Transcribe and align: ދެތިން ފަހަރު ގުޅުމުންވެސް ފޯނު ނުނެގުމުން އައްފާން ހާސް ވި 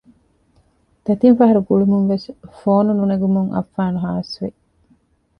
ދެތިން 1.03 1.37
ފަހަރު 1.39 1.61
ގުޅުމުންވެސް 1.67 2.27
ފޯނު 2.59 2.91
ނުނެގުމުން 2.99 3.49
އައްފާން 3.53 3.97
ހާސް 4.03 4.35
ވި 4.41 4.49